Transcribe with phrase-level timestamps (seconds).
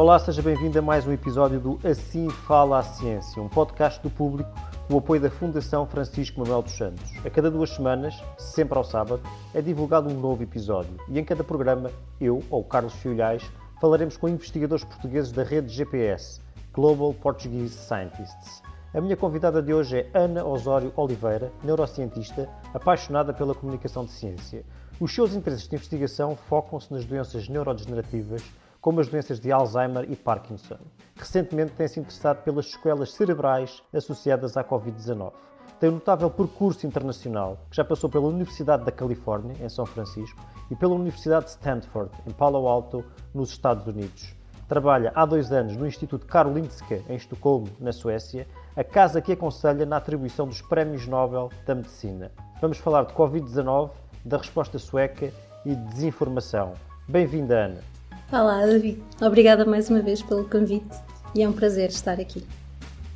[0.00, 4.08] Olá, seja bem-vindo a mais um episódio do Assim Fala a Ciência, um podcast do
[4.08, 4.50] público
[4.88, 7.04] com o apoio da Fundação Francisco Manuel dos Santos.
[7.22, 9.20] A cada duas semanas, sempre ao sábado,
[9.52, 13.42] é divulgado um novo episódio e em cada programa, eu, ou Carlos Filhais,
[13.78, 16.40] falaremos com investigadores portugueses da rede GPS,
[16.72, 18.62] Global Portuguese Scientists.
[18.94, 24.64] A minha convidada de hoje é Ana Osório Oliveira, neurocientista, apaixonada pela comunicação de ciência.
[24.98, 28.42] Os seus interesses de investigação focam-se nas doenças neurodegenerativas,
[28.80, 30.78] como as doenças de Alzheimer e Parkinson.
[31.16, 35.32] Recentemente tem-se interessado pelas sequelas cerebrais associadas à Covid-19.
[35.78, 40.40] Tem um notável percurso internacional, que já passou pela Universidade da Califórnia, em São Francisco,
[40.70, 44.34] e pela Universidade de Stanford, em Palo Alto, nos Estados Unidos.
[44.68, 49.84] Trabalha há dois anos no Instituto Karolinska, em Estocolmo, na Suécia, a casa que aconselha
[49.84, 52.30] na atribuição dos Prémios Nobel da Medicina.
[52.60, 53.90] Vamos falar de Covid-19,
[54.24, 55.32] da resposta sueca
[55.64, 56.74] e de desinformação.
[57.08, 57.89] Bem-vinda, Ana.
[58.32, 59.02] Olá, David.
[59.20, 60.96] Obrigada mais uma vez pelo convite
[61.34, 62.46] e é um prazer estar aqui.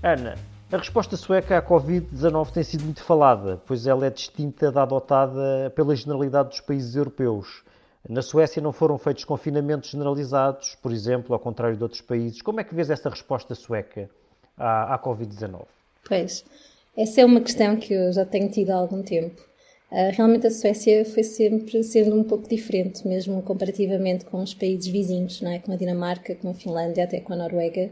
[0.03, 0.37] Ana,
[0.73, 5.73] a resposta sueca à Covid-19 tem sido muito falada, pois ela é distinta da adotada
[5.77, 7.63] pela generalidade dos países europeus.
[8.09, 12.43] Na Suécia não foram feitos confinamentos generalizados, por exemplo, ao contrário de outros países.
[12.43, 14.11] Como é que vês essa resposta sueca
[14.59, 15.61] à, à Covid-19?
[16.09, 16.45] Pois,
[16.99, 19.41] essa é uma questão que eu já tenho tido há algum tempo.
[19.95, 24.89] Uh, realmente a Suécia foi sempre sendo um pouco diferente, mesmo comparativamente com os países
[24.89, 25.61] vizinhos, não é?
[25.61, 27.91] com a Dinamarca, com a Finlândia, até com a Noruega.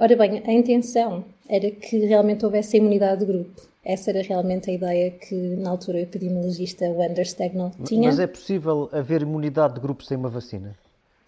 [0.00, 3.68] Ora bem, a intenção era que realmente houvesse a imunidade de grupo.
[3.84, 8.08] Essa era realmente a ideia que, na altura, o epidemiologista Wander Stegnall tinha.
[8.08, 10.74] Mas é possível haver imunidade de grupo sem uma vacina?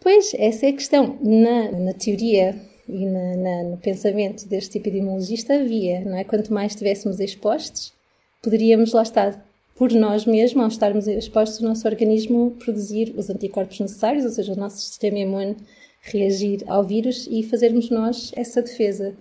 [0.01, 1.17] Pois, essa é a questão.
[1.23, 2.57] Na, na teoria
[2.89, 6.25] e na, na, no pensamento deste epidemiologista havia, não é?
[6.25, 7.93] Quanto mais estivéssemos expostos,
[8.43, 9.50] poderíamos, lá estar,
[9.81, 14.53] por nós mesmos, ao estarmos expostos, o nosso organismo produzir os anticorpos necessários, ou seja,
[14.53, 15.57] o nosso sistema imune
[16.03, 19.15] reagir ao vírus e fazermos nós essa defesa.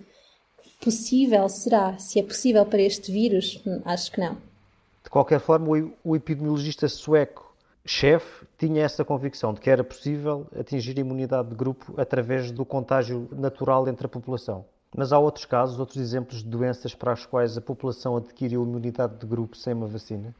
[0.78, 1.96] Possível será?
[1.96, 3.62] Se é possível para este vírus?
[3.66, 4.36] Hum, acho que não.
[5.02, 5.66] De qualquer forma,
[6.04, 7.50] o epidemiologista sueco
[7.86, 12.66] chefe tinha essa convicção de que era possível atingir a imunidade de grupo através do
[12.66, 14.62] contágio natural entre a população.
[14.94, 19.16] Mas há outros casos, outros exemplos de doenças para as quais a população adquiriu imunidade
[19.16, 20.34] de grupo sem uma vacina?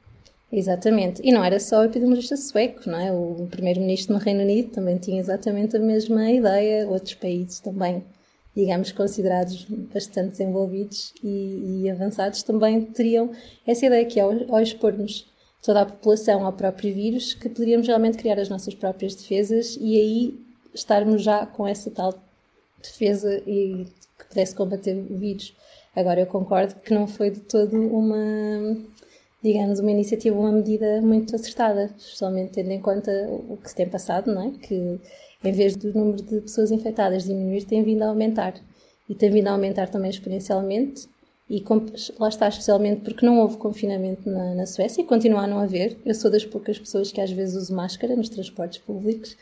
[0.53, 1.21] Exatamente.
[1.23, 3.13] E não era só o epidemiologista sueco, não é?
[3.13, 8.05] O primeiro-ministro no Reino Unido também tinha exatamente a mesma ideia, outros países também,
[8.55, 13.31] digamos, considerados bastante desenvolvidos e, e avançados também teriam
[13.65, 15.31] essa ideia que ao, ao expormos
[15.63, 19.97] toda a população ao próprio vírus, que poderíamos realmente criar as nossas próprias defesas e
[19.97, 20.35] aí
[20.75, 22.15] estarmos já com essa tal
[22.83, 23.87] defesa e
[24.19, 25.55] que pudesse combater o vírus.
[25.95, 28.77] Agora, eu concordo que não foi de todo uma
[29.43, 33.11] digamos, uma iniciativa, uma medida muito acertada, especialmente tendo em conta
[33.49, 34.51] o que se tem passado, não é?
[34.51, 35.01] Que
[35.43, 38.55] em vez do número de pessoas infectadas diminuir, tem vindo a aumentar.
[39.09, 41.09] E tem vindo a aumentar também exponencialmente.
[41.49, 41.65] E
[42.19, 45.97] lá está, especialmente porque não houve confinamento na, na Suécia e continua a não haver.
[46.05, 49.37] Eu sou das poucas pessoas que às vezes uso máscara nos transportes públicos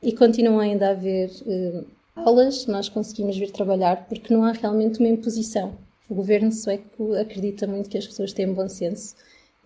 [0.00, 1.82] e continuam ainda a haver eh,
[2.14, 5.72] aulas, nós conseguimos vir trabalhar porque não há realmente uma imposição.
[6.08, 9.16] O governo sueco acredita muito que as pessoas têm bom senso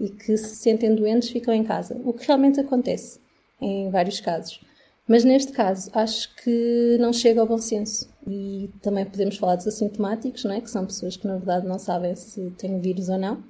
[0.02, 3.20] e que se sentem doentes ficam em casa, o que realmente acontece
[3.60, 4.60] em vários casos.
[5.06, 8.08] Mas neste caso, acho que não chega ao bom senso.
[8.26, 10.60] E também podemos falar dos assintomáticos, não é?
[10.60, 13.42] que são pessoas que na verdade não sabem se têm vírus ou não.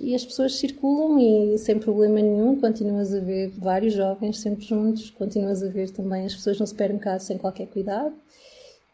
[0.00, 5.10] E as pessoas circulam e sem problema nenhum, continuas a ver vários jovens sempre juntos,
[5.10, 8.12] continuas a ver também as pessoas no supermercado sem qualquer cuidado.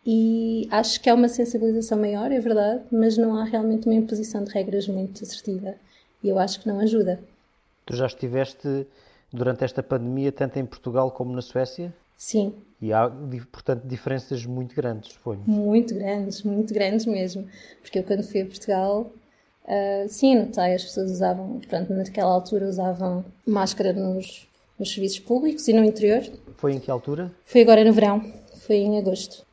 [0.07, 4.45] E acho que há uma sensibilização maior, é verdade, mas não há realmente uma imposição
[4.45, 5.75] de regras muito assertiva.
[6.23, 7.21] E eu acho que não ajuda.
[7.87, 8.87] Tu já estiveste
[9.33, 11.93] durante esta pandemia tanto em Portugal como na Suécia?
[12.17, 12.53] Sim.
[12.81, 13.11] E há,
[13.53, 15.37] portanto, diferenças muito grandes, foi?
[15.47, 17.49] Muito grandes, muito grandes mesmo.
[17.81, 19.11] Porque eu, quando fui a Portugal,
[19.65, 24.47] uh, sim, notei, as pessoas usavam, portanto, naquela altura usavam máscara nos,
[24.79, 26.23] nos serviços públicos e no interior.
[26.57, 27.33] Foi em que altura?
[27.45, 28.33] Foi agora no verão,
[28.67, 29.48] foi em agosto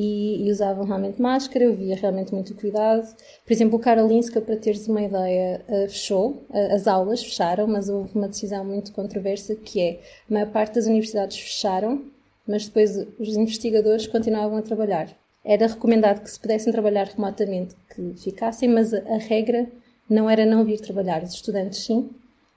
[0.00, 3.04] e, e, usavam realmente máscara, eu via realmente muito cuidado.
[3.44, 7.88] Por exemplo, o Karolinska, para teres uma ideia, uh, fechou, uh, as aulas fecharam, mas
[7.88, 10.00] houve uma decisão muito controversa que é,
[10.30, 12.00] a maior parte das universidades fecharam,
[12.46, 15.08] mas depois os investigadores continuavam a trabalhar.
[15.44, 19.66] Era recomendado que se pudessem trabalhar remotamente, que ficassem, mas a, regra
[20.08, 21.24] não era não vir trabalhar.
[21.24, 22.08] Os estudantes sim,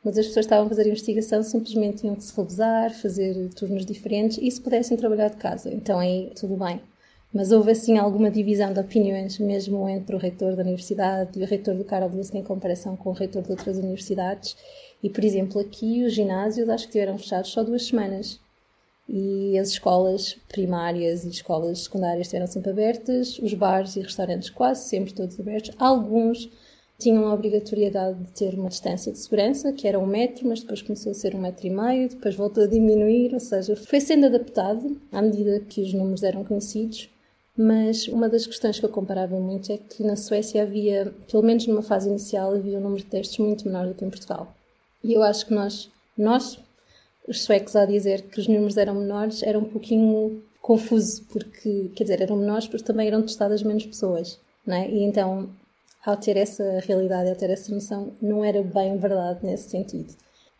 [0.05, 4.37] mas as pessoas estavam a fazer investigação simplesmente tinham que se revezar, fazer turnos diferentes
[4.39, 5.73] e se pudessem trabalhar de casa.
[5.73, 6.79] Então aí tudo bem.
[7.33, 11.47] Mas houve assim alguma divisão de opiniões, mesmo entre o reitor da universidade e o
[11.47, 14.55] reitor do Karolinska em comparação com o reitor de outras universidades.
[15.01, 18.39] E, por exemplo, aqui os ginásios acho que tiveram fechados só duas semanas.
[19.13, 24.87] e as escolas primárias e escolas secundárias estiveram sempre abertas, os bares e restaurantes quase
[24.87, 25.75] sempre todos abertos.
[25.77, 26.49] Alguns
[26.97, 30.81] tinham a obrigatoriedade de ter uma distância de segurança, que era um metro, mas depois
[30.81, 34.27] começou a ser um metro e meio, depois voltou a diminuir, ou seja, foi sendo
[34.27, 37.09] adaptado à medida que os números eram conhecidos.
[37.57, 41.67] Mas uma das questões que eu comparava muito é que na Suécia havia, pelo menos
[41.67, 44.53] numa fase inicial, havia um número de testes muito menor do que em Portugal.
[45.03, 46.57] E eu acho que nós, nós,
[47.27, 52.03] os suecos, ao dizer que os números eram menores, era um pouquinho confuso, porque, quer
[52.03, 54.89] dizer, eram menores porque também eram testadas menos pessoas, não é?
[54.89, 55.49] E então
[56.03, 60.13] ao ter essa realidade, ao ter essa noção, não era bem verdade nesse sentido.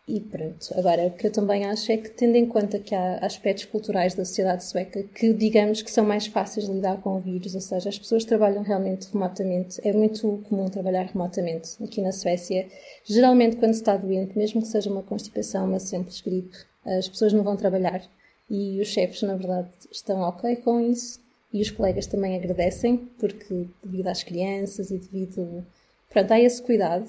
[0.07, 3.19] E pronto, agora o que eu também acho é que, tendo em conta que há
[3.19, 7.19] aspectos culturais da sociedade sueca que, digamos, que são mais fáceis de lidar com o
[7.19, 12.11] vírus, ou seja, as pessoas trabalham realmente remotamente, é muito comum trabalhar remotamente aqui na
[12.11, 12.67] Suécia.
[13.05, 17.31] Geralmente, quando se está doente, mesmo que seja uma constipação, uma simples gripe, as pessoas
[17.31, 18.03] não vão trabalhar
[18.49, 21.19] e os chefes, na verdade, estão ok com isso
[21.53, 25.65] e os colegas também agradecem, porque devido às crianças e devido.
[26.09, 27.05] Pronto, há esse cuidado.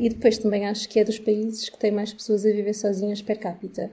[0.00, 3.20] E depois também acho que é dos países que têm mais pessoas a viver sozinhas
[3.20, 3.90] per capita.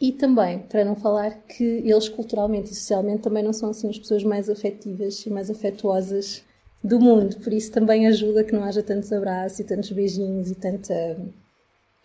[0.00, 3.98] E também, para não falar que eles culturalmente e socialmente também não são assim as
[3.98, 6.44] pessoas mais afetivas e mais afetuosas
[6.84, 7.36] do mundo.
[7.40, 10.94] Por isso também ajuda que não haja tantos abraços e tantos beijinhos e tanta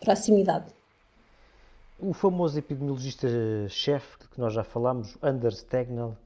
[0.00, 0.66] proximidade.
[2.00, 6.16] O famoso epidemiologista-chefe que nós já falámos, Anders Tegnell,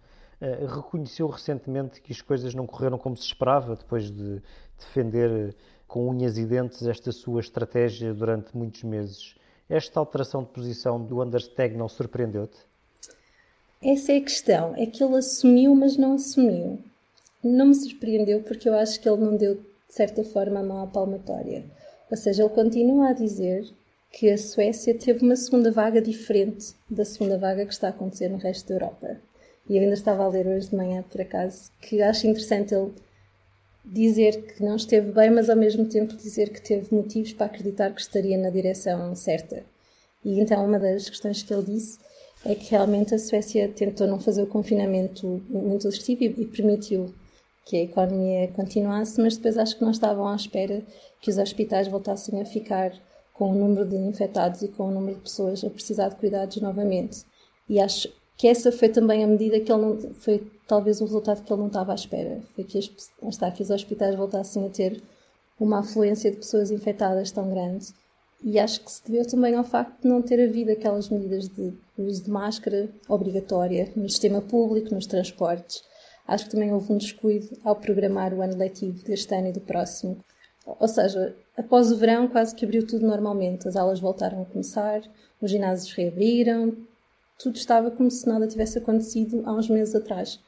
[0.41, 4.41] eh, reconheceu recentemente que as coisas não correram como se esperava, depois de
[4.79, 5.55] defender
[5.87, 9.35] com unhas e dentes esta sua estratégia durante muitos meses.
[9.69, 12.57] Esta alteração de posição do Anders Tegnell surpreendeu-te?
[13.83, 14.75] Essa é a questão.
[14.77, 16.79] É que ele assumiu, mas não assumiu.
[17.43, 20.83] Não me surpreendeu porque eu acho que ele não deu, de certa forma, a mão
[20.83, 21.65] à palmatória.
[22.11, 23.69] Ou seja, ele continua a dizer
[24.13, 28.29] que a Suécia teve uma segunda vaga diferente da segunda vaga que está a acontecer
[28.29, 29.17] no resto da Europa.
[29.69, 32.93] E eu ainda estava a ler hoje de manhã, por acaso, que acho interessante ele
[33.87, 37.95] dizer que não esteve bem, mas ao mesmo tempo dizer que teve motivos para acreditar
[37.95, 39.65] que estaria na direção certa.
[40.25, 41.99] E então uma das questões que ele disse
[42.45, 47.15] é que realmente a Suécia tentou não fazer o confinamento muito restritivo e, e permitiu
[47.65, 50.83] que a economia continuasse, mas depois acho que não estavam à espera
[51.21, 52.93] que os hospitais voltassem a ficar
[53.33, 56.57] com o número de infectados e com o número de pessoas a precisar de cuidados
[56.59, 57.25] novamente.
[57.69, 61.43] E acho que essa foi também a medida que ele não foi talvez o resultado
[61.43, 62.91] que ele não estava à espera foi que as,
[63.29, 65.03] está que os hospitais voltassem a ter
[65.59, 67.87] uma afluência de pessoas infectadas tão grande
[68.45, 71.73] e acho que se deveu também ao facto de não ter havido aquelas medidas de
[71.97, 75.83] uso de máscara obrigatória no sistema público, nos transportes.
[76.29, 79.61] Acho que também houve um descuido ao programar o ano letivo deste ano e do
[79.61, 80.19] próximo.
[80.67, 83.67] Ou seja, após o verão quase que abriu tudo normalmente.
[83.69, 85.03] As aulas voltaram a começar,
[85.41, 86.77] os ginásios reabriram,
[87.39, 90.41] tudo estava como se nada tivesse acontecido há uns meses atrás.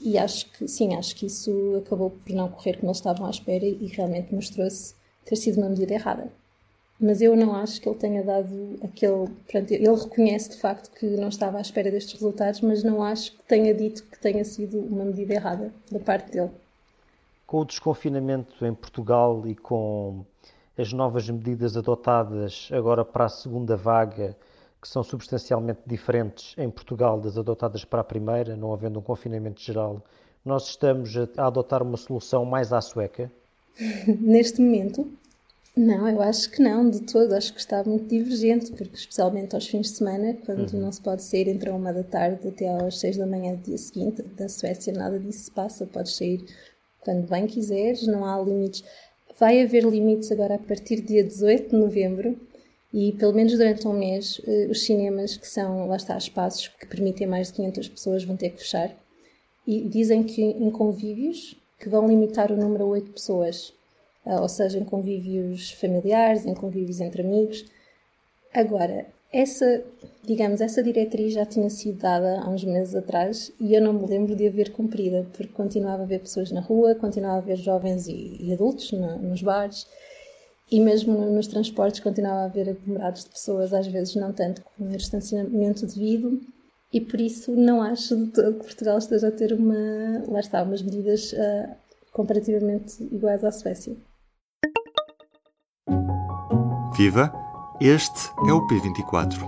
[0.00, 3.30] E acho que, sim, acho que isso acabou por não correr como eles estavam à
[3.30, 4.94] espera e realmente mostrou-se
[5.24, 6.30] ter sido uma medida errada.
[7.00, 9.28] Mas eu não acho que ele tenha dado aquele.
[9.50, 13.32] Pronto, ele reconhece de facto que não estava à espera destes resultados, mas não acho
[13.32, 16.50] que tenha dito que tenha sido uma medida errada da parte dele.
[17.46, 20.24] Com o desconfinamento em Portugal e com
[20.78, 24.36] as novas medidas adotadas agora para a segunda vaga,
[24.82, 29.62] que são substancialmente diferentes em Portugal das adotadas para a primeira, não havendo um confinamento
[29.62, 30.02] geral,
[30.44, 33.30] nós estamos a adotar uma solução mais à sueca?
[34.20, 35.08] Neste momento,
[35.76, 37.32] não, eu acho que não, de todo.
[37.32, 40.80] Acho que está muito divergente, porque especialmente aos fins de semana, quando uhum.
[40.80, 43.62] não se pode sair entre a uma da tarde até às seis da manhã do
[43.62, 45.86] dia seguinte, da Suécia nada disso se passa.
[45.86, 46.44] Podes sair
[47.00, 48.84] quando bem quiseres, não há limites.
[49.38, 52.36] Vai haver limites agora a partir do dia 18 de novembro,
[52.92, 56.86] e pelo menos durante um mês, eh, os cinemas que são, lá está, espaços que
[56.86, 58.94] permitem mais de 500 pessoas vão ter que fechar.
[59.66, 63.72] E dizem que em convívios, que vão limitar o número a 8 pessoas,
[64.26, 67.64] eh, ou seja, em convívios familiares, em convívios entre amigos.
[68.52, 69.82] Agora, essa,
[70.22, 74.06] digamos, essa diretriz já tinha sido dada há uns meses atrás e eu não me
[74.06, 78.06] lembro de haver cumprida, porque continuava a ver pessoas na rua, continuava a ver jovens
[78.06, 79.86] e, e adultos no, nos bares,
[80.72, 84.84] e mesmo nos transportes continuava a haver aglomerados de pessoas, às vezes não tanto com
[84.84, 86.40] o distanciamento devido,
[86.90, 90.62] e por isso não acho de todo que Portugal esteja a ter uma, lá está,
[90.62, 91.74] umas medidas uh,
[92.10, 93.94] comparativamente iguais à Suécia.
[96.96, 97.32] Viva!
[97.80, 99.42] Este é o P24.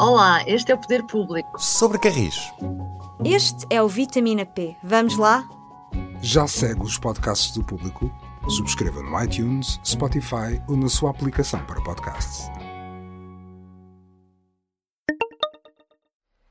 [0.00, 1.58] Olá, este é o Poder Público.
[1.58, 2.52] Sobre Carris.
[3.24, 4.74] Este é o Vitamina P.
[4.82, 5.48] Vamos lá?
[6.20, 8.10] Já segue os podcasts do Público?
[8.48, 12.46] Subscreva no iTunes, Spotify ou na sua aplicação para podcasts.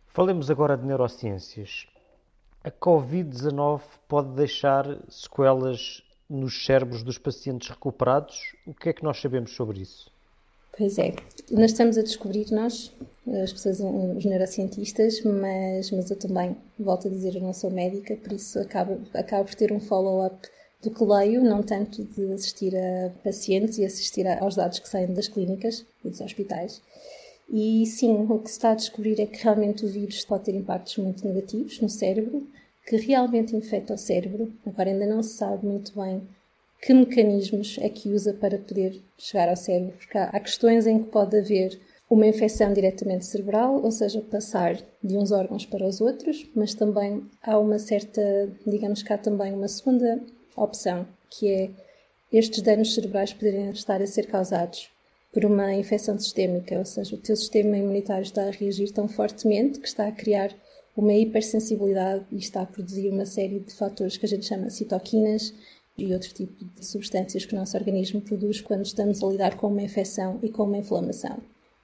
[0.08, 1.88] Falemos agora de neurociências.
[2.62, 8.42] A Covid-19 pode deixar sequelas nos cérebros dos pacientes recuperados?
[8.68, 10.12] O que é que nós sabemos sobre isso?
[10.78, 11.16] Pois é,
[11.50, 12.92] nós estamos a descobrir, nós,
[13.42, 18.18] as pessoas, os neurocientistas, mas, mas eu também, volto a dizer, eu não sou médica,
[18.18, 20.46] por isso acabo, acabo por ter um follow-up
[20.82, 25.14] do que leio, não tanto de assistir a pacientes e assistir aos dados que saem
[25.14, 26.82] das clínicas e dos hospitais.
[27.50, 30.56] E sim, o que se está a descobrir é que realmente o vírus pode ter
[30.56, 32.48] impactos muito negativos no cérebro,
[32.88, 34.52] que realmente infecta o cérebro.
[34.66, 36.22] Agora ainda não se sabe muito bem
[36.82, 41.10] que mecanismos é que usa para poder chegar ao cérebro, porque há, questões em que
[41.10, 46.48] pode haver uma infecção diretamente cerebral, ou seja, passar de uns órgãos para os outros,
[46.56, 48.22] mas também há uma certa,
[48.68, 50.22] digamos que há também uma segunda
[50.56, 51.70] opção, que é
[52.32, 54.90] estes danos cerebrais poderem estar a ser causados
[55.32, 59.80] por uma infecção sistémica, ou seja, o teu sistema imunitário está a reagir tão fortemente
[59.80, 60.54] que está a criar
[60.96, 65.54] uma hipersensibilidade e está a produzir uma série de fatores que a gente chama citoquinas
[65.98, 69.68] e outro tipo de substâncias que o nosso organismo produz quando estamos a lidar com
[69.68, 71.38] uma infecção e com uma inflamação.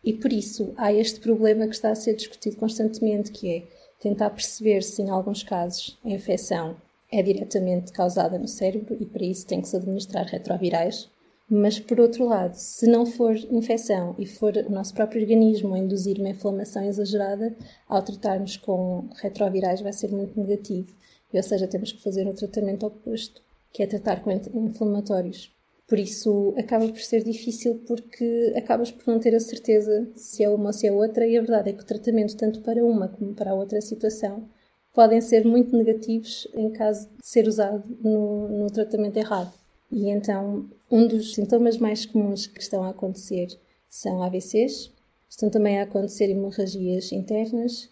[0.03, 3.63] E por isso há este problema que está a ser discutido constantemente, que é
[4.01, 6.75] tentar perceber se em alguns casos a infecção
[7.11, 11.09] é diretamente causada no cérebro e para isso tem que se administrar retrovirais,
[11.53, 15.79] mas, por outro lado, se não for infecção e for o nosso próprio organismo a
[15.79, 17.53] induzir uma inflamação exagerada,
[17.89, 20.87] ao tratarmos com retrovirais vai ser muito negativo.
[21.33, 23.41] Ou seja, temos que fazer um tratamento oposto,
[23.73, 25.51] que é tratar com inflamatórios.
[25.89, 30.49] Por isso, acaba por ser difícil porque acabas por não ter a certeza se é
[30.49, 33.09] uma ou se é outra, e a verdade é que o tratamento, tanto para uma
[33.09, 34.47] como para a outra situação,
[34.93, 39.51] podem ser muito negativos em caso de ser usado no, no tratamento errado.
[39.91, 43.47] E então, um dos sintomas mais comuns que estão a acontecer
[43.89, 44.91] são AVCs,
[45.29, 47.89] estão também a acontecer hemorragias internas.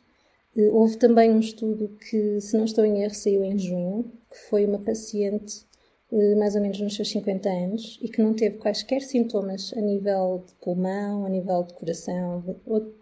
[0.55, 4.37] Eh, houve também um estudo que, se não estou em erro, saiu em junho, que
[4.49, 5.65] foi uma paciente
[6.11, 9.81] eh, mais ou menos nos seus 50 anos e que não teve quaisquer sintomas a
[9.81, 12.43] nível de pulmão, a nível de coração,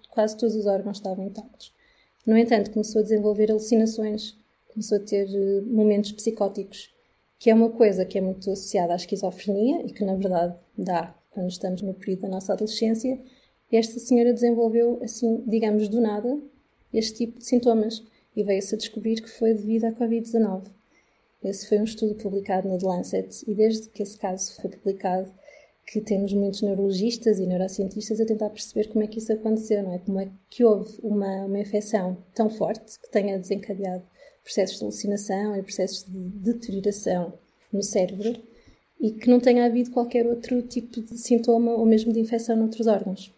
[0.10, 1.72] quase todos os órgãos estavam intactos.
[2.28, 4.36] No entanto, começou a desenvolver alucinações,
[4.68, 6.90] começou a ter eh, momentos psicóticos
[7.40, 11.16] que é uma coisa que é muito associada à esquizofrenia e que, na verdade, dá
[11.32, 13.18] quando estamos no período da nossa adolescência.
[13.72, 16.38] Esta senhora desenvolveu, assim, digamos, do nada,
[16.94, 18.04] este tipo de sintomas
[18.36, 20.64] e veio-se a descobrir que foi devido à Covid-19.
[21.44, 25.30] Esse foi um estudo publicado na The Lancet e desde que esse caso foi publicado
[25.88, 29.94] que temos muitos neurologistas e neurocientistas a tentar perceber como é que isso aconteceu, não
[29.94, 30.00] é?
[30.00, 34.04] Como é que houve uma, uma infecção tão forte que tenha desencadeado
[34.44, 36.20] processos de alucinação e processos de
[36.54, 37.34] deterioração
[37.72, 38.38] no cérebro
[39.00, 42.88] e que não tenha havido qualquer outro tipo de sintoma ou mesmo de infecção noutros
[42.88, 43.34] órgãos.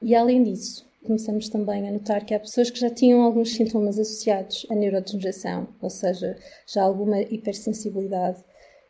[0.00, 3.98] E além disso, começamos também a notar que há pessoas que já tinham alguns sintomas
[3.98, 8.42] associados à neurodegeneração, ou seja, já alguma hipersensibilidade.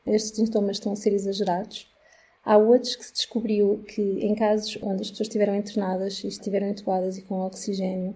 [0.07, 1.92] Estes sintomas estão a ser exagerados.
[2.45, 6.69] Há outros que se descobriu que, em casos onde as pessoas estiveram internadas e estiveram
[6.69, 8.15] entubadas e com oxigênio,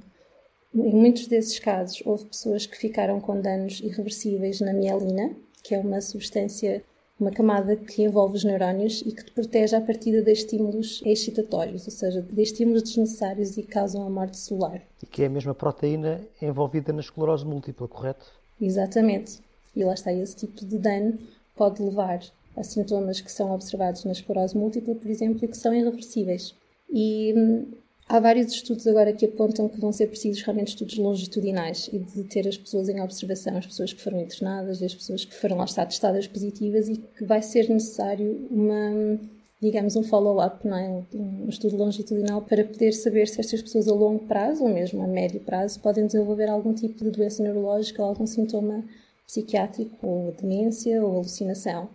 [0.75, 5.30] em muitos desses casos, houve pessoas que ficaram com danos irreversíveis na mielina,
[5.62, 6.85] que é uma substância,
[7.18, 11.87] uma camada que envolve os neurónios e que te protege à partida de estímulos excitatórios,
[11.87, 14.83] ou seja, de estímulos desnecessários e causam a morte celular.
[15.02, 18.26] E que é a mesma proteína envolvida na esclerose múltipla, correto?
[18.61, 19.38] Exatamente.
[19.75, 21.18] E lá está, esse tipo de dano
[21.54, 22.21] pode levar
[22.56, 26.54] a sintomas que são observados na esclerose múltipla, por exemplo, e que são irreversíveis.
[26.90, 27.66] E hum,
[28.08, 32.22] Há vários estudos agora que apontam que vão ser precisos realmente estudos longitudinais e de
[32.22, 35.64] ter as pessoas em observação, as pessoas que foram internadas, as pessoas que foram lá
[35.64, 39.18] estar testadas positivas e que vai ser necessário uma,
[39.60, 41.02] digamos, um follow-up, não é?
[41.12, 45.08] um estudo longitudinal para poder saber se estas pessoas a longo prazo ou mesmo a
[45.08, 48.84] médio prazo podem desenvolver algum tipo de doença neurológica ou algum sintoma
[49.26, 51.88] psiquiátrico ou demência ou alucinação.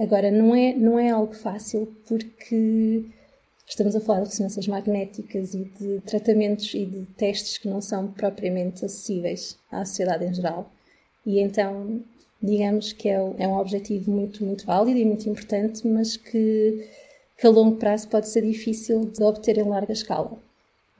[0.00, 3.04] Agora, não é, não é algo fácil porque
[3.70, 8.10] Estamos a falar de ressonâncias magnéticas e de tratamentos e de testes que não são
[8.10, 10.68] propriamente acessíveis à sociedade em geral.
[11.24, 12.02] E então,
[12.42, 16.84] digamos que é, é um objetivo muito, muito válido e muito importante, mas que,
[17.38, 20.36] que a longo prazo pode ser difícil de obter em larga escala.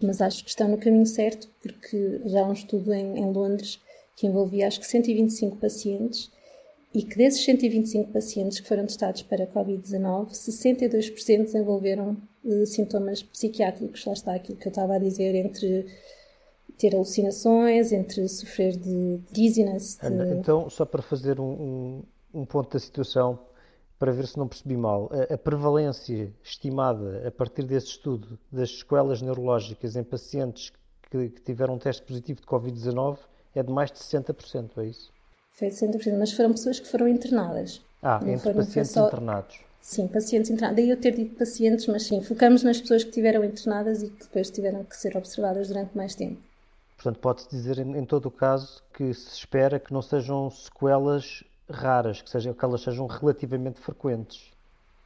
[0.01, 3.81] Mas acho que estão no caminho certo, porque já há um estudo em, em Londres
[4.17, 6.31] que envolvia acho que 125 pacientes
[6.93, 12.17] e que desses 125 pacientes que foram testados para Covid-19, 62% desenvolveram
[12.67, 15.87] sintomas psiquiátricos, lá está aquilo que eu estava a dizer, entre
[16.79, 19.99] ter alucinações, entre sofrer de dizziness.
[19.99, 20.07] De...
[20.07, 22.03] Ana, então, só para fazer um, um,
[22.41, 23.39] um, ponto da situação,
[23.99, 28.79] para ver se não percebi mal, a, a, prevalência estimada a partir desse estudo das
[28.79, 30.73] sequelas neurológicas em pacientes
[31.11, 33.19] que, que tiveram um teste positivo de Covid-19
[33.55, 35.13] é de mais de 60%, é isso?
[35.61, 37.83] Foi de 60%, mas foram pessoas que foram internadas.
[38.03, 39.09] Ah, não entre pacientes só...
[39.09, 39.61] internados.
[39.83, 40.77] Sim, pacientes internados.
[40.77, 44.25] Daí eu ter dito pacientes, mas sim, focamos nas pessoas que tiveram internadas e que
[44.25, 46.41] depois tiveram que ser observadas durante mais tempo.
[46.97, 51.45] Portanto, pode-se dizer, em, em, todo o caso, que se espera que não sejam sequelas
[51.69, 54.51] raras, que, sejam, que elas sejam relativamente frequentes.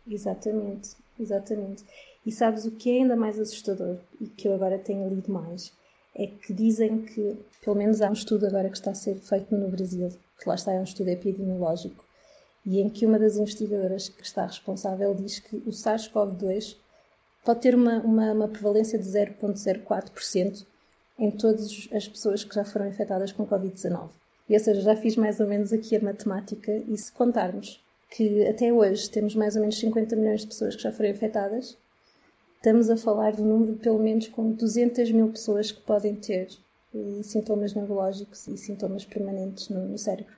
[0.06, 1.84] Exatamente, exatamente.
[2.25, 5.73] E sabes o que é ainda mais assustador e que eu agora tenho lido mais?
[6.16, 9.54] É que dizem que, pelo menos há um estudo agora que está a ser feito
[9.54, 12.04] no Brasil, que lá está é um estudo epidemiológico,
[12.64, 16.76] e em que uma das investigadoras que está responsável diz que o SARS-CoV-2
[17.44, 20.64] pode ter uma, uma, uma prevalência de 0,04%
[21.18, 24.09] em todas as pessoas que já foram infectadas com Covid-19.
[24.49, 27.80] E, ou seja, já fiz mais ou menos aqui a matemática e se contarmos
[28.11, 31.76] que até hoje temos mais ou menos 50 milhões de pessoas que já foram infectadas,
[32.64, 36.14] estamos a falar de um número de pelo menos com 200 mil pessoas que podem
[36.14, 36.49] ter
[36.94, 40.35] eh, sintomas neurológicos e sintomas permanentes no, no cérebro.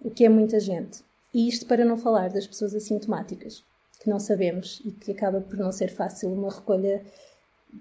[0.00, 1.04] O que é muita gente.
[1.32, 3.62] E isto para não falar das pessoas assintomáticas,
[4.00, 7.00] que não sabemos e que acaba por não ser fácil uma recolha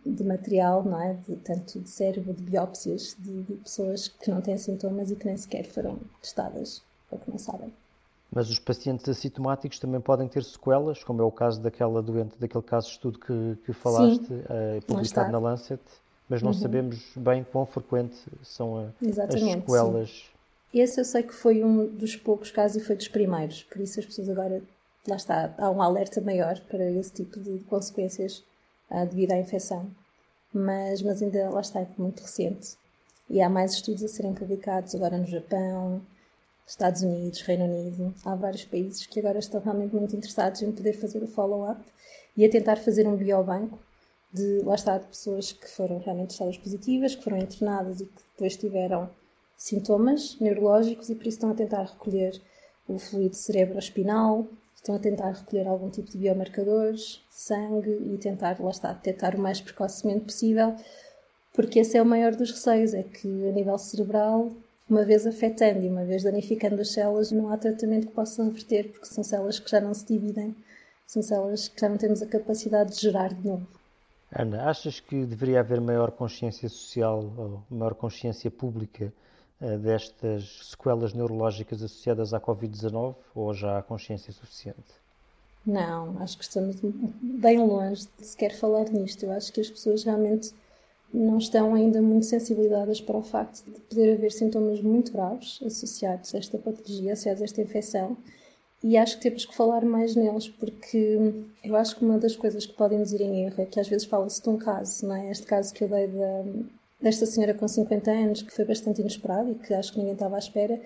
[0.06, 1.18] de material, não é?
[1.28, 5.26] De, tanto de cérebro, de biópsias, de, de, pessoas que não têm sintomas e que
[5.26, 7.74] nem sequer foram testadas, ou que não sabem.
[8.34, 12.64] Mas os pacientes assintomáticos também podem ter sequelas, como é o caso daquela doente, daquele
[12.64, 15.82] caso de estudo que, que falaste, uh, publicado na Lancet,
[16.28, 16.58] mas não uhum.
[16.58, 18.84] sabemos bem quão frequente são a,
[19.28, 20.10] as sequelas.
[20.10, 20.80] Sim.
[20.80, 24.00] Esse eu sei que foi um dos poucos casos e foi dos primeiros, por isso
[24.00, 24.64] as pessoas agora,
[25.08, 28.44] lá está, há um alerta maior para esse tipo de consequências
[28.90, 29.86] uh, devido à infecção.
[30.52, 32.76] Mas, mas ainda lá está, é muito recente.
[33.30, 36.02] E há mais estudos a serem publicados agora no Japão,
[36.68, 38.14] Estados Unidos, Reino Unido.
[38.26, 41.82] Há vários países que agora estão realmente muito interessados em poder fazer o follow-up
[42.36, 43.80] e a tentar fazer um biobanco
[44.34, 48.22] de, lá está, de pessoas que foram realmente testadas positivas, que foram internadas e que
[48.34, 49.10] depois tiveram
[49.58, 52.42] sintomas neurológicos e por isso estão a tentar recolher
[52.88, 54.46] o fluido cerebroespinal,
[54.76, 59.40] estão a tentar recolher algum tipo de biomarcadores, sangue e tentar, lá está, detectar o
[59.40, 60.76] mais precocemente possível,
[61.54, 64.52] porque esse é o maior dos receios, é que a nível cerebral,
[64.94, 68.92] uma vez afetando e uma vez danificando as células, não há tratamento que possa reverter,
[68.92, 70.56] porque são células que já não se dividem,
[71.08, 73.68] são células que já não temos a capacidade de gerar de novo.
[74.32, 79.12] Ana, achas que deveria haver maior consciência social ou maior consciência pública
[79.62, 85.04] eh, destas sequelas neurológicas associadas à Covid-19 ou já há consciência suficiente?
[85.66, 86.78] Não, acho que estamos
[87.22, 89.24] bem longe de sequer falar nisto.
[89.24, 90.54] Eu acho que as pessoas realmente
[91.14, 96.34] não estão ainda muito sensibilizadas para o facto de poder haver sintomas muito graves associados
[96.34, 98.18] a esta patologia, associados a esta infecção.
[98.84, 102.66] E acho que temos que falar mais neles, porque eu acho que uma das coisas
[102.66, 105.32] que podem dizer em erro é que às vezes fala-se de um caso, não é?
[105.32, 106.44] Este caso que eu dei da,
[107.00, 110.36] desta senhora com 50 anos, que foi bastante inesperado e que acho que ninguém estava
[110.36, 110.82] à espera,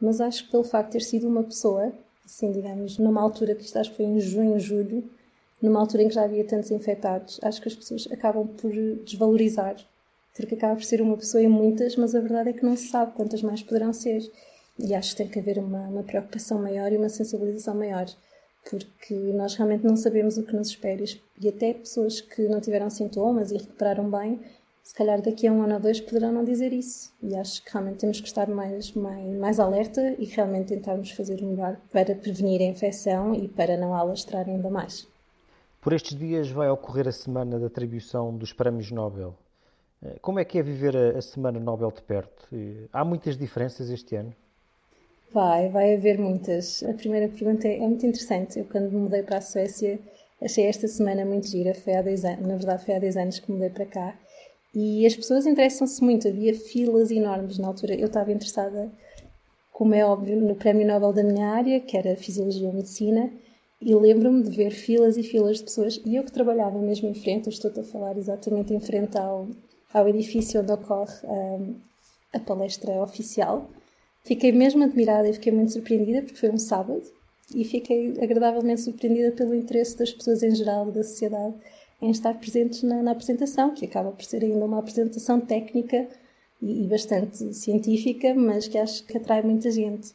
[0.00, 1.92] mas acho que pelo facto de ter sido uma pessoa,
[2.24, 5.04] assim, digamos, numa altura que isto acho que foi em junho, julho,
[5.60, 8.72] numa altura em que já havia tantos infectados, acho que as pessoas acabam por
[9.04, 9.76] desvalorizar,
[10.36, 12.88] porque acaba por ser uma pessoa em muitas, mas a verdade é que não se
[12.88, 14.20] sabe quantas mais poderão ser.
[14.78, 18.06] E acho que tem que haver uma, uma preocupação maior e uma sensibilização maior,
[18.68, 21.02] porque nós realmente não sabemos o que nos espera.
[21.40, 24.38] E até pessoas que não tiveram sintomas e recuperaram bem,
[24.84, 27.10] se calhar daqui a um ano ou dois poderão não dizer isso.
[27.22, 31.40] E acho que realmente temos que estar mais, mais, mais alerta e realmente tentarmos fazer
[31.40, 35.08] o melhor para prevenir a infecção e para não alastrar ainda mais.
[35.86, 39.36] Por estes dias vai ocorrer a semana da atribuição dos prémios Nobel.
[40.04, 42.44] Eh, como é que é viver a, Semana Nobel de perto?
[42.92, 44.34] Há muitas diferenças este ano?
[45.32, 46.82] Vai, vai haver muitas.
[46.82, 48.58] A primeira pergunta é, muito interessante.
[48.58, 50.00] Eu, quando me mudei para a Suécia,
[50.42, 51.72] achei esta semana muito gira.
[51.72, 54.18] Foi há dois anos, na verdade, foi há dois anos que mudei para cá.
[54.74, 57.94] E as pessoas interessam-se muito, havia filas enormes na altura.
[57.94, 58.90] Eu estava interessada,
[59.72, 63.30] como é óbvio, no Prémio Nobel da minha área, que era Fisiologia ou Medicina,
[63.80, 66.00] e lembro-me de ver filas e filas de pessoas.
[66.04, 69.46] E eu que trabalhava mesmo em frente, eu estou-te a falar exatamente em frente ao,
[69.92, 71.74] ao edifício onde ocorre um,
[72.32, 73.68] a palestra oficial.
[74.24, 77.02] Fiquei mesmo admirada e fiquei muito surpreendida, porque foi um sábado,
[77.54, 81.54] e fiquei agradavelmente surpreendida pelo interesse das pessoas em geral da sociedade
[82.00, 86.06] em estar presentes na, na, apresentação, que acaba por ser ainda uma apresentação técnica
[86.60, 90.12] e, e, bastante científica, mas que acho que atrai muita gente.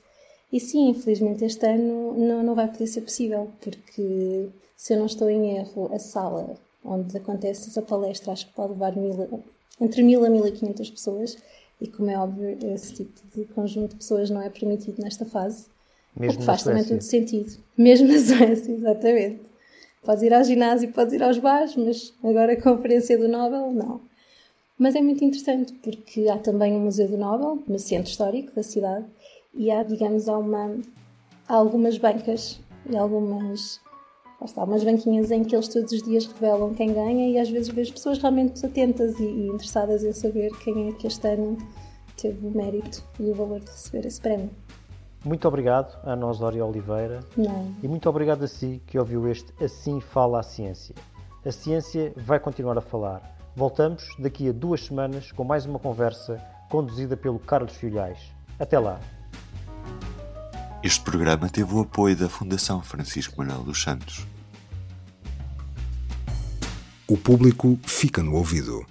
[0.52, 5.06] E sim, infelizmente este ano não, não vai poder ser possível, porque se eu não
[5.06, 9.44] estou em erro, a sala onde acontece essa palestra acho que pode levar mil,
[9.80, 11.38] entre 1000 a 1500 pessoas,
[11.80, 15.66] e como é óbvio, esse tipo de conjunto de pessoas não é permitido nesta fase.
[16.16, 17.58] Mesmo o que faz também todo sentido.
[17.78, 19.42] Mesmo na Suécia, exatamente.
[20.04, 24.02] Podes ir ao ginásio, podes ir aos bares, mas agora a conferência do Nobel, não.
[24.78, 28.64] Mas é muito interessante porque há também um Museu do Nobel no centro histórico da
[28.64, 29.06] cidade
[29.54, 30.78] e há, digamos, há, uma,
[31.48, 32.60] há algumas bancas
[32.90, 33.80] e algumas
[34.58, 37.70] Há umas banquinhas em que eles todos os dias revelam quem ganha e às vezes
[37.70, 41.60] vejo pessoas realmente atentas e, e interessadas em saber quem é que este ano
[42.20, 44.50] teve o mérito e o valor de receber esse prémio.
[45.24, 47.20] Muito obrigado a nós, Dória Oliveira.
[47.38, 47.76] Não.
[47.84, 50.96] E muito obrigado a si que ouviu este Assim Fala a Ciência.
[51.46, 53.38] A ciência vai continuar a falar.
[53.56, 58.18] Voltamos daqui a duas semanas com mais uma conversa conduzida pelo Carlos Filhais.
[58.58, 59.00] Até lá.
[60.84, 64.26] Este programa teve o apoio da Fundação Francisco Manuel dos Santos.
[67.08, 68.84] O público fica no ouvido.